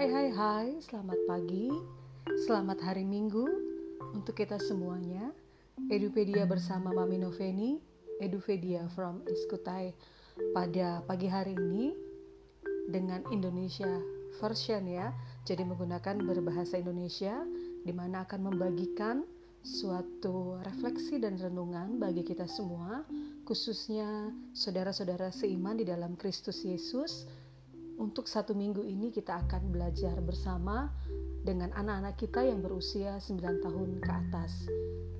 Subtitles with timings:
[0.00, 1.68] Hai hai hai, selamat pagi,
[2.48, 3.44] selamat hari Minggu
[4.16, 5.28] untuk kita semuanya.
[5.92, 7.76] Edupedia bersama Mami Noveni,
[8.16, 9.92] Edupedia from Iskutai
[10.56, 11.92] pada pagi hari ini
[12.88, 14.00] dengan Indonesia
[14.40, 15.12] version ya.
[15.44, 17.36] Jadi menggunakan berbahasa Indonesia
[17.84, 19.28] di mana akan membagikan
[19.60, 23.04] suatu refleksi dan renungan bagi kita semua,
[23.44, 27.28] khususnya saudara-saudara seiman di dalam Kristus Yesus
[28.00, 30.88] untuk satu minggu ini kita akan belajar bersama
[31.44, 34.64] dengan anak-anak kita yang berusia 9 tahun ke atas.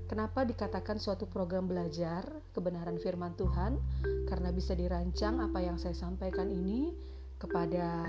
[0.09, 2.25] Kenapa dikatakan suatu program belajar
[2.57, 3.79] kebenaran firman Tuhan?
[4.27, 6.91] Karena bisa dirancang apa yang saya sampaikan ini
[7.37, 8.09] kepada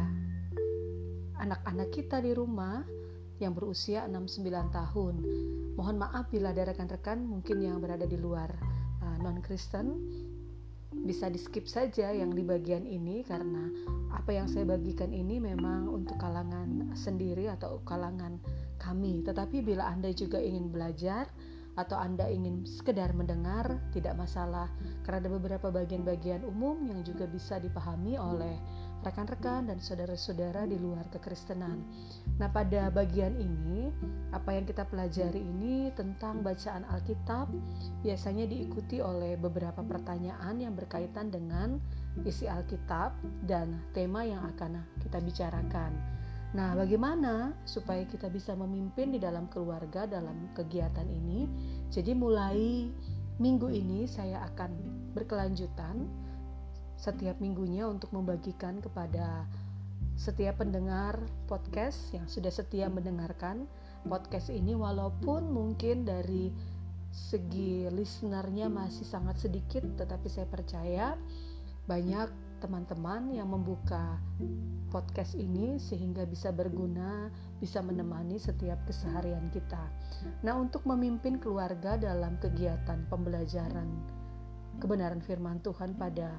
[1.38, 2.82] anak-anak kita di rumah
[3.44, 5.16] yang berusia 6-9 tahun.
[5.76, 8.50] Mohon maaf bila ada rekan-rekan mungkin yang berada di luar
[9.04, 9.88] uh, non-Kristen
[11.02, 13.70] bisa di skip saja yang di bagian ini karena
[14.14, 18.38] apa yang saya bagikan ini memang untuk kalangan sendiri atau kalangan
[18.78, 19.26] kami.
[19.26, 21.26] Tetapi bila Anda juga ingin belajar
[21.80, 24.68] atau Anda ingin sekedar mendengar, tidak masalah
[25.08, 28.60] karena ada beberapa bagian-bagian umum yang juga bisa dipahami oleh
[29.02, 31.82] rekan-rekan dan saudara-saudara di luar kekristenan.
[32.38, 33.90] Nah, pada bagian ini,
[34.30, 37.50] apa yang kita pelajari ini tentang bacaan Alkitab
[38.06, 41.82] biasanya diikuti oleh beberapa pertanyaan yang berkaitan dengan
[42.24, 43.18] isi Alkitab
[43.50, 45.92] dan tema yang akan kita bicarakan.
[46.52, 51.48] Nah, bagaimana supaya kita bisa memimpin di dalam keluarga dalam kegiatan ini?
[51.88, 52.92] Jadi, mulai
[53.40, 54.72] minggu ini saya akan
[55.18, 56.21] berkelanjutan
[57.02, 59.50] setiap minggunya untuk membagikan kepada
[60.14, 61.18] setiap pendengar
[61.50, 63.66] podcast yang sudah setia mendengarkan
[64.06, 66.54] podcast ini walaupun mungkin dari
[67.10, 71.18] segi listenernya masih sangat sedikit tetapi saya percaya
[71.90, 72.30] banyak
[72.62, 74.22] teman-teman yang membuka
[74.94, 79.90] podcast ini sehingga bisa berguna, bisa menemani setiap keseharian kita.
[80.46, 83.90] Nah, untuk memimpin keluarga dalam kegiatan pembelajaran
[84.78, 86.38] kebenaran firman Tuhan pada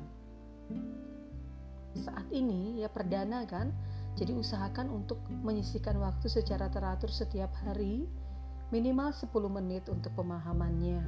[1.99, 3.73] saat ini ya perdana kan?
[4.17, 8.05] Jadi usahakan untuk menyisikan waktu secara teratur setiap hari
[8.73, 11.05] minimal 10 menit untuk pemahamannya.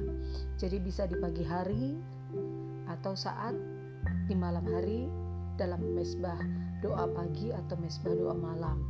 [0.57, 1.97] Jadi bisa di pagi hari
[2.85, 3.53] atau saat
[4.29, 5.09] di malam hari
[5.57, 6.37] dalam mesbah
[6.85, 8.85] doa pagi atau mesbah doa malam.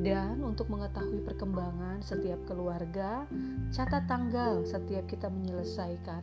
[0.00, 3.28] Dan untuk mengetahui perkembangan setiap keluarga
[3.74, 6.22] catat tanggal setiap kita menyelesaikan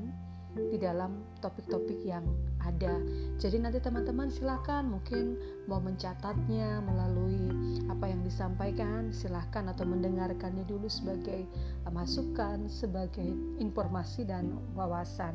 [0.55, 2.27] di dalam topik-topik yang
[2.61, 2.99] ada.
[3.41, 7.49] Jadi nanti teman-teman silakan mungkin mau mencatatnya melalui
[7.89, 11.47] apa yang disampaikan, silahkan atau mendengarkannya dulu sebagai
[11.87, 13.25] uh, masukan, sebagai
[13.57, 15.33] informasi dan wawasan.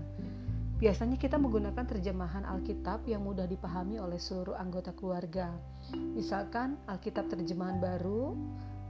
[0.77, 5.49] Biasanya kita menggunakan terjemahan Alkitab yang mudah dipahami oleh seluruh anggota keluarga.
[5.97, 8.37] Misalkan Alkitab terjemahan baru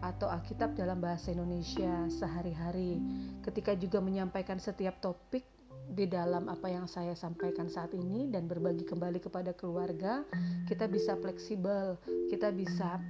[0.03, 2.99] atau Alkitab dalam bahasa Indonesia sehari-hari.
[3.39, 5.56] Ketika juga menyampaikan setiap topik
[5.97, 10.27] di dalam apa yang saya sampaikan saat ini dan berbagi kembali kepada keluarga,
[10.69, 11.97] kita bisa fleksibel,
[12.29, 13.01] kita bisa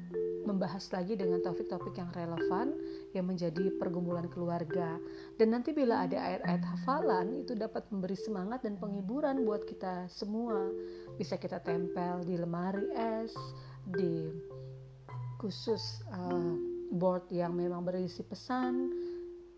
[0.46, 2.78] membahas lagi dengan topik-topik yang relevan
[3.10, 4.94] yang menjadi pergumulan keluarga.
[5.34, 10.70] Dan nanti bila ada ayat-ayat hafalan itu dapat memberi semangat dan penghiburan buat kita semua.
[11.18, 13.34] Bisa kita tempel di lemari es,
[13.90, 14.30] di
[15.42, 16.54] khusus uh,
[16.94, 18.94] board yang memang berisi pesan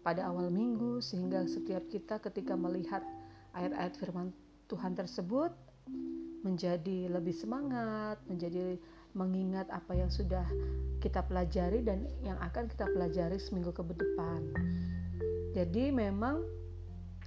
[0.08, 3.04] pada awal minggu sehingga setiap kita ketika melihat
[3.52, 4.32] ayat-ayat firman
[4.72, 5.52] Tuhan tersebut
[6.40, 8.80] menjadi lebih semangat, menjadi
[9.12, 10.48] mengingat apa yang sudah
[11.04, 14.40] kita pelajari dan yang akan kita pelajari seminggu ke depan.
[15.52, 16.40] Jadi memang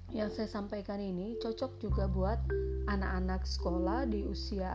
[0.10, 2.42] yang saya sampaikan ini cocok juga buat
[2.90, 4.74] anak-anak sekolah di usia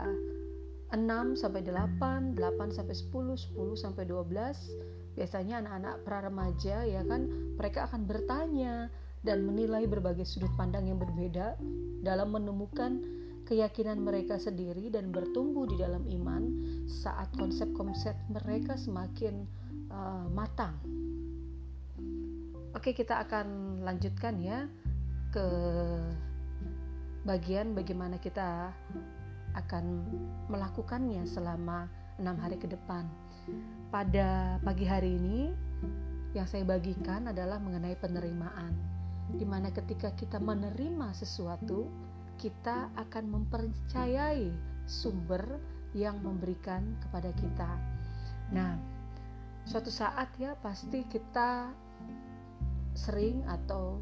[0.95, 7.25] 6 sampai 8, 8 sampai 10, 10 sampai 12 biasanya anak-anak pra remaja ya kan
[7.57, 8.93] mereka akan bertanya
[9.25, 11.57] dan menilai berbagai sudut pandang yang berbeda
[12.05, 13.01] dalam menemukan
[13.49, 16.43] keyakinan mereka sendiri dan bertumbuh di dalam iman
[16.85, 19.47] saat konsep-konsep mereka semakin
[19.89, 20.75] uh, matang.
[22.75, 24.67] Oke, kita akan lanjutkan ya
[25.33, 25.47] ke
[27.23, 28.69] bagian bagaimana kita
[29.55, 30.05] akan
[30.51, 33.05] melakukannya selama enam hari ke depan.
[33.93, 35.53] Pada pagi hari ini,
[36.35, 38.75] yang saya bagikan adalah mengenai penerimaan,
[39.33, 41.87] di mana ketika kita menerima sesuatu,
[42.37, 44.51] kita akan mempercayai
[44.85, 45.41] sumber
[45.97, 47.71] yang memberikan kepada kita.
[48.53, 48.77] Nah,
[49.65, 51.71] suatu saat ya pasti kita
[52.93, 53.99] sering atau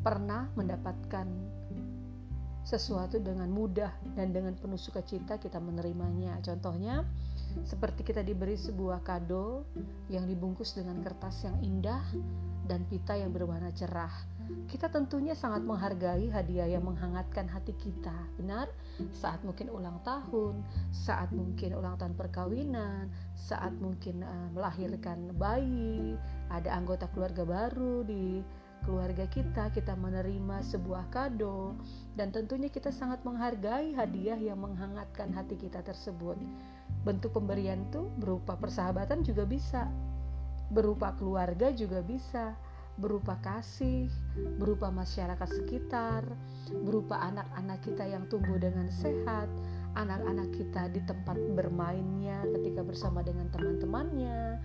[0.00, 1.26] pernah mendapatkan
[2.68, 6.36] sesuatu dengan mudah dan dengan penuh sukacita kita menerimanya.
[6.44, 7.00] Contohnya,
[7.64, 9.64] seperti kita diberi sebuah kado
[10.12, 12.04] yang dibungkus dengan kertas yang indah
[12.68, 14.12] dan pita yang berwarna cerah.
[14.68, 18.12] Kita tentunya sangat menghargai hadiah yang menghangatkan hati kita.
[18.36, 18.68] Benar?
[19.16, 20.60] Saat mungkin ulang tahun,
[20.92, 26.20] saat mungkin ulang tahun perkawinan, saat mungkin uh, melahirkan bayi,
[26.52, 28.44] ada anggota keluarga baru di
[28.84, 31.74] keluarga kita, kita menerima sebuah kado,
[32.14, 36.38] dan tentunya kita sangat menghargai hadiah yang menghangatkan hati kita tersebut.
[37.02, 39.86] Bentuk pemberian itu berupa persahabatan juga bisa,
[40.70, 42.52] berupa keluarga juga bisa,
[42.98, 44.10] berupa kasih,
[44.58, 46.26] berupa masyarakat sekitar,
[46.82, 49.46] berupa anak-anak kita yang tumbuh dengan sehat,
[49.94, 54.58] anak-anak kita di tempat bermainnya ketika bersama dengan teman-temannya.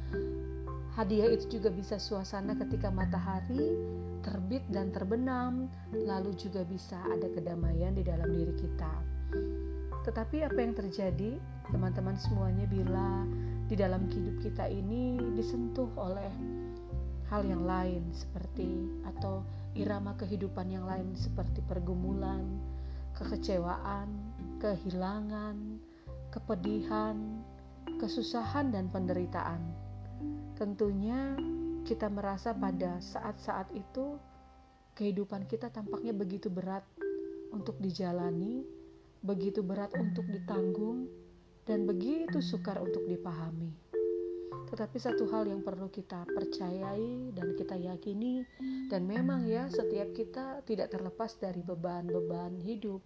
[0.93, 3.73] Hadiah itu juga bisa suasana ketika matahari
[4.21, 8.93] terbit dan terbenam, lalu juga bisa ada kedamaian di dalam diri kita.
[10.05, 11.41] Tetapi apa yang terjadi,
[11.73, 13.25] teman-teman semuanya, bila
[13.65, 16.29] di dalam hidup kita ini disentuh oleh
[17.33, 18.85] hal yang lain seperti
[19.17, 19.41] atau
[19.73, 22.45] irama kehidupan yang lain seperti pergumulan,
[23.17, 24.13] kekecewaan,
[24.61, 25.81] kehilangan,
[26.29, 27.41] kepedihan,
[27.97, 29.82] kesusahan dan penderitaan.
[30.57, 31.35] Tentunya
[31.83, 34.15] kita merasa pada saat-saat itu
[34.95, 36.85] kehidupan kita tampaknya begitu berat
[37.51, 38.63] untuk dijalani,
[39.21, 41.09] begitu berat untuk ditanggung,
[41.63, 43.71] dan begitu sukar untuk dipahami.
[44.73, 48.41] Tetapi satu hal yang perlu kita percayai dan kita yakini
[48.89, 52.97] dan memang ya setiap kita tidak terlepas dari beban-beban hidup,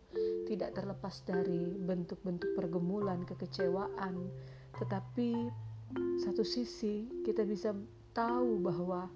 [0.48, 4.32] tidak terlepas dari bentuk-bentuk pergumulan, kekecewaan.
[4.80, 5.32] Tetapi
[6.18, 7.72] satu sisi kita bisa
[8.12, 9.08] tahu bahwa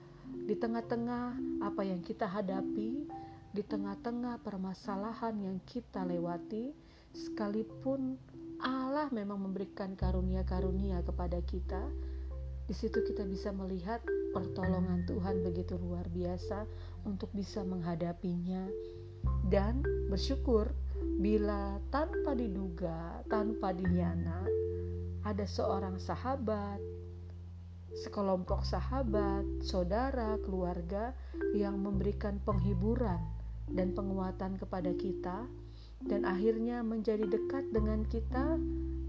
[0.48, 3.04] di tengah-tengah apa yang kita hadapi,
[3.52, 6.72] di tengah-tengah permasalahan yang kita lewati,
[7.12, 8.16] sekalipun
[8.62, 11.84] Allah memang memberikan karunia-karunia kepada kita,
[12.70, 14.00] di situ kita bisa melihat
[14.32, 16.64] pertolongan Tuhan begitu luar biasa
[17.04, 18.70] untuk bisa menghadapinya.
[19.52, 20.72] Dan bersyukur
[21.20, 24.48] bila tanpa diduga, tanpa dinyana
[25.22, 26.82] ada seorang sahabat,
[27.94, 31.14] sekelompok sahabat, saudara, keluarga
[31.54, 33.20] yang memberikan penghiburan
[33.72, 35.46] dan penguatan kepada kita
[36.02, 38.58] dan akhirnya menjadi dekat dengan kita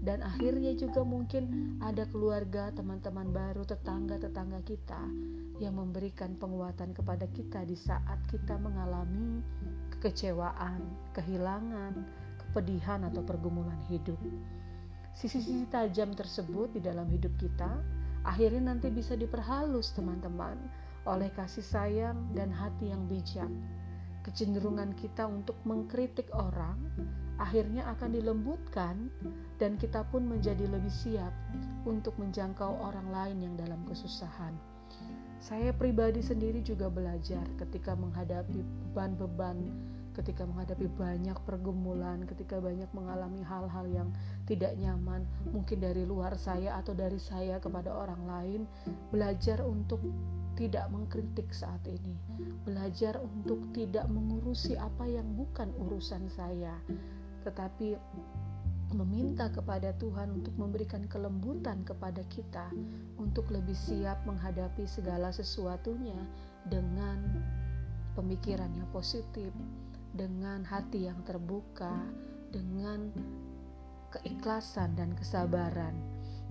[0.03, 4.99] dan akhirnya juga mungkin ada keluarga, teman-teman baru, tetangga-tetangga kita
[5.63, 9.39] yang memberikan penguatan kepada kita di saat kita mengalami
[9.95, 10.83] kekecewaan,
[11.15, 12.03] kehilangan,
[12.35, 14.19] kepedihan atau pergumulan hidup.
[15.13, 17.69] Sisi-sisi tajam tersebut di dalam hidup kita
[18.25, 20.57] akhirnya nanti bisa diperhalus teman-teman
[21.03, 23.51] oleh kasih sayang dan hati yang bijak
[24.23, 26.79] kecenderungan kita untuk mengkritik orang
[27.37, 29.11] akhirnya akan dilembutkan
[29.59, 31.33] dan kita pun menjadi lebih siap
[31.83, 34.55] untuk menjangkau orang lain yang dalam kesusahan.
[35.43, 39.59] Saya pribadi sendiri juga belajar ketika menghadapi beban-beban,
[40.13, 44.09] ketika menghadapi banyak pergumulan, ketika banyak mengalami hal-hal yang
[44.45, 48.61] tidak nyaman, mungkin dari luar saya atau dari saya kepada orang lain,
[49.09, 49.99] belajar untuk
[50.53, 52.13] tidak mengkritik saat ini,
[52.61, 56.77] belajar untuk tidak mengurusi apa yang bukan urusan saya,
[57.41, 57.97] tetapi
[58.93, 62.69] meminta kepada Tuhan untuk memberikan kelembutan kepada kita
[63.17, 66.17] untuk lebih siap menghadapi segala sesuatunya
[66.69, 67.17] dengan
[68.13, 69.49] pemikiran yang positif,
[70.13, 71.93] dengan hati yang terbuka,
[72.53, 73.09] dengan
[74.13, 75.97] keikhlasan dan kesabaran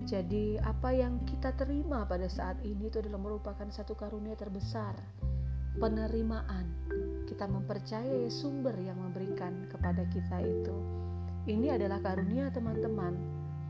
[0.03, 4.97] jadi, apa yang kita terima pada saat ini itu adalah merupakan satu karunia terbesar,
[5.79, 6.67] penerimaan.
[7.29, 10.75] Kita mempercayai sumber yang memberikan kepada kita itu.
[11.47, 13.15] Ini adalah karunia, teman-teman,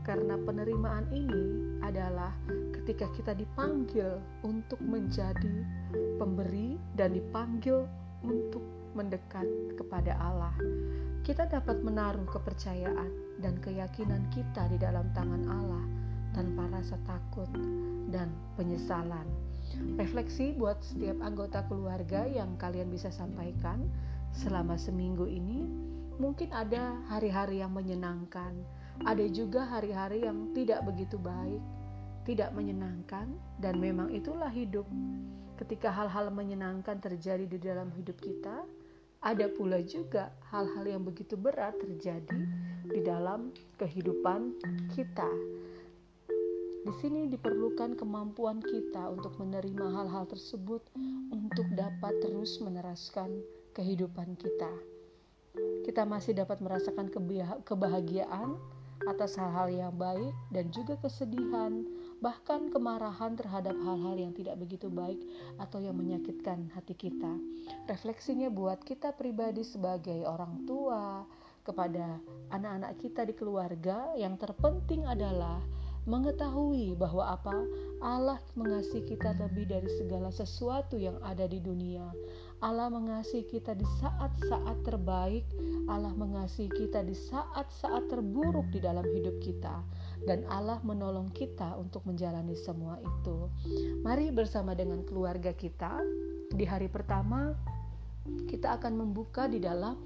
[0.02, 1.44] karena penerimaan ini
[1.86, 2.34] adalah
[2.82, 5.62] ketika kita dipanggil untuk menjadi
[6.18, 7.86] pemberi dan dipanggil
[8.26, 8.62] untuk
[8.94, 9.46] mendekat
[9.76, 10.54] kepada Allah.
[11.26, 15.84] Kita dapat menaruh kepercayaan dan keyakinan kita di dalam tangan Allah
[16.34, 17.48] tanpa rasa takut
[18.10, 19.24] dan penyesalan.
[19.98, 23.86] Refleksi buat setiap anggota keluarga yang kalian bisa sampaikan
[24.34, 25.66] selama seminggu ini,
[26.18, 28.54] mungkin ada hari-hari yang menyenangkan,
[29.02, 31.62] ada juga hari-hari yang tidak begitu baik,
[32.26, 34.86] tidak menyenangkan, dan memang itulah hidup.
[35.54, 38.66] Ketika hal-hal menyenangkan terjadi di dalam hidup kita,
[39.24, 42.44] ada pula juga hal-hal yang begitu berat terjadi
[42.84, 44.52] di dalam kehidupan
[44.92, 45.30] kita.
[46.84, 50.84] Di sini diperlukan kemampuan kita untuk menerima hal-hal tersebut
[51.32, 53.40] untuk dapat terus meneraskan
[53.72, 54.68] kehidupan kita.
[55.88, 57.08] Kita masih dapat merasakan
[57.64, 58.60] kebahagiaan
[59.08, 61.88] atas hal-hal yang baik dan juga kesedihan,
[62.22, 65.18] bahkan kemarahan terhadap hal-hal yang tidak begitu baik
[65.56, 67.38] atau yang menyakitkan hati kita.
[67.88, 71.26] Refleksinya buat kita pribadi sebagai orang tua,
[71.64, 72.20] kepada
[72.52, 75.64] anak-anak kita di keluarga, yang terpenting adalah
[76.04, 77.64] mengetahui bahwa apa
[78.04, 82.04] Allah mengasihi kita lebih dari segala sesuatu yang ada di dunia.
[82.60, 85.48] Allah mengasihi kita di saat-saat terbaik,
[85.88, 89.80] Allah mengasihi kita di saat-saat terburuk di dalam hidup kita
[90.22, 93.50] dan Allah menolong kita untuk menjalani semua itu.
[94.06, 95.98] Mari bersama dengan keluarga kita
[96.54, 97.58] di hari pertama
[98.46, 99.98] kita akan membuka di dalam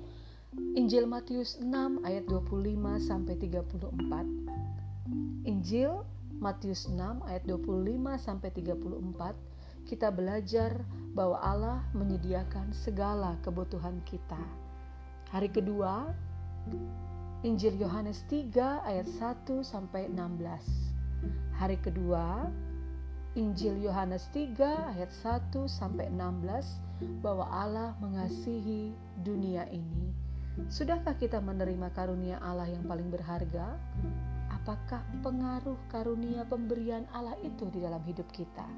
[0.74, 5.44] Injil Matius 6 ayat 25 sampai 34.
[5.44, 5.92] Injil
[6.40, 10.84] Matius 6 ayat 25 sampai 34 kita belajar
[11.16, 14.38] bahwa Allah menyediakan segala kebutuhan kita.
[15.32, 16.12] Hari kedua
[17.46, 20.42] Injil Yohanes 3 ayat 1 sampai 16.
[21.54, 22.50] Hari kedua
[23.38, 28.90] Injil Yohanes 3 ayat 1 sampai 16 bahwa Allah mengasihi
[29.22, 30.10] dunia ini.
[30.66, 33.78] Sudahkah kita menerima karunia Allah yang paling berharga?
[34.68, 38.68] apakah pengaruh karunia pemberian Allah itu di dalam hidup kita?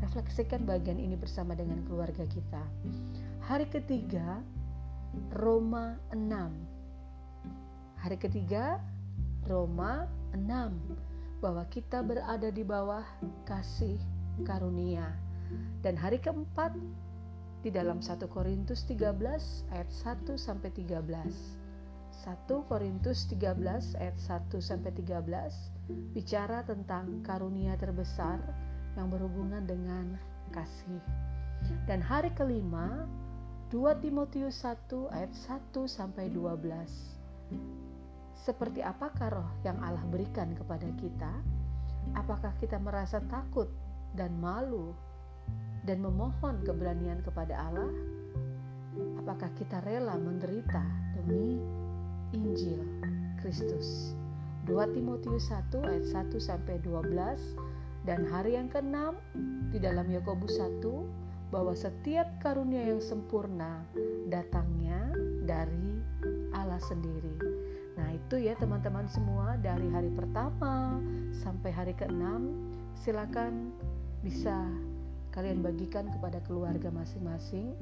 [0.00, 2.64] Refleksikan bagian ini bersama dengan keluarga kita.
[3.44, 4.40] Hari ketiga,
[5.36, 6.73] Roma 6.
[8.04, 8.84] Hari ketiga,
[9.48, 10.04] Roma
[10.36, 10.44] 6
[11.40, 13.00] bahwa kita berada di bawah
[13.48, 13.96] kasih
[14.44, 15.08] karunia.
[15.80, 16.76] Dan hari keempat
[17.64, 19.08] di dalam 1 Korintus 13
[19.72, 21.00] ayat 1 sampai 13
[22.28, 28.36] 1 Korintus 13 ayat 1 sampai 13 bicara tentang karunia terbesar
[29.00, 30.20] yang berhubungan dengan
[30.52, 31.00] kasih.
[31.88, 33.08] Dan hari kelima
[33.72, 37.23] 2 Timotius 1 ayat 1 sampai 12.
[38.44, 41.32] Seperti apakah roh yang Allah berikan kepada kita?
[42.12, 43.72] Apakah kita merasa takut
[44.12, 44.92] dan malu
[45.88, 47.88] dan memohon keberanian kepada Allah?
[49.16, 50.84] Apakah kita rela menderita
[51.16, 51.56] demi
[52.36, 52.84] Injil
[53.40, 54.12] Kristus.
[54.68, 59.16] 2 Timotius 1 ayat 1 sampai 12 dan hari yang keenam
[59.72, 60.84] di dalam Yakobus 1
[61.48, 63.84] bahwa setiap karunia yang sempurna
[64.28, 65.12] datangnya
[65.44, 66.00] dari
[66.52, 67.53] Allah sendiri.
[68.14, 71.02] Itu ya teman-teman semua dari hari pertama
[71.34, 72.54] sampai hari keenam
[72.94, 73.74] silakan
[74.22, 74.54] bisa
[75.34, 77.74] kalian bagikan kepada keluarga masing-masing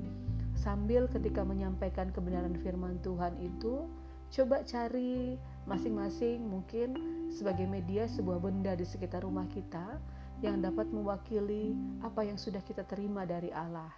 [0.57, 3.85] sambil ketika menyampaikan kebenaran firman Tuhan itu
[4.33, 5.37] Coba cari
[5.69, 6.97] masing-masing mungkin
[7.29, 10.01] sebagai media sebuah benda di sekitar rumah kita
[10.41, 13.93] yang dapat mewakili apa yang sudah kita terima dari Allah.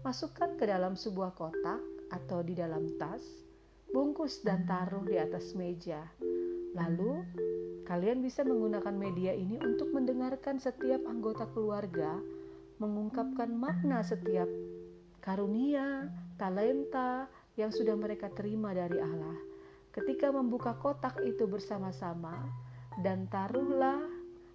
[0.00, 3.20] Masukkan ke dalam sebuah kotak atau di dalam tas,
[3.96, 6.04] bungkus dan taruh di atas meja.
[6.76, 7.24] Lalu,
[7.88, 12.20] kalian bisa menggunakan media ini untuk mendengarkan setiap anggota keluarga
[12.76, 14.44] mengungkapkan makna setiap
[15.24, 17.24] karunia, talenta
[17.56, 19.56] yang sudah mereka terima dari Allah
[19.96, 22.36] ketika membuka kotak itu bersama-sama
[23.00, 24.04] dan taruhlah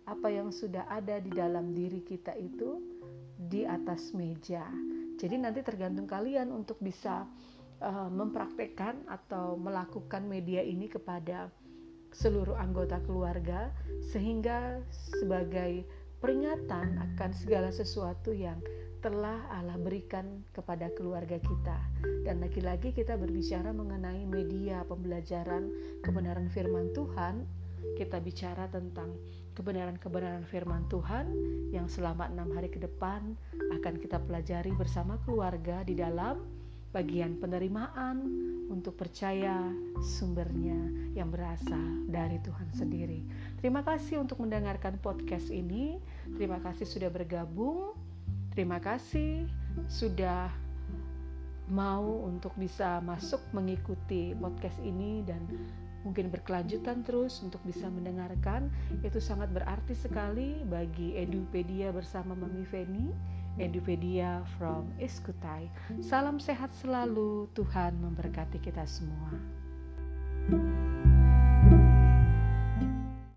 [0.05, 2.77] apa yang sudah ada di dalam diri kita itu
[3.41, 4.69] di atas meja.
[5.17, 7.25] Jadi nanti tergantung kalian untuk bisa
[7.81, 11.49] uh, mempraktekkan atau melakukan media ini kepada
[12.11, 13.71] seluruh anggota keluarga
[14.13, 15.87] sehingga sebagai
[16.21, 18.61] peringatan akan segala sesuatu yang
[19.01, 21.77] telah Allah berikan kepada keluarga kita.
[22.21, 25.73] Dan lagi-lagi kita berbicara mengenai media pembelajaran
[26.05, 27.49] kebenaran firman Tuhan.
[27.97, 29.17] Kita bicara tentang
[29.57, 31.33] kebenaran-kebenaran firman Tuhan
[31.73, 33.33] yang selama enam hari ke depan
[33.81, 36.60] akan kita pelajari bersama keluarga di dalam
[36.91, 38.19] bagian penerimaan
[38.67, 39.67] untuk percaya
[40.03, 40.77] sumbernya
[41.15, 43.23] yang berasal dari Tuhan sendiri.
[43.59, 45.99] Terima kasih untuk mendengarkan podcast ini.
[46.35, 47.95] Terima kasih sudah bergabung.
[48.51, 49.47] Terima kasih
[49.87, 50.51] sudah
[51.71, 55.39] mau untuk bisa masuk mengikuti podcast ini dan
[56.03, 58.67] mungkin berkelanjutan terus untuk bisa mendengarkan
[59.05, 63.13] itu sangat berarti sekali bagi Edupedia bersama Mami Feni
[63.59, 65.67] Edupedia from Iskutai.
[65.99, 69.33] Salam sehat selalu Tuhan memberkati kita semua.
[70.49, 70.90] thank you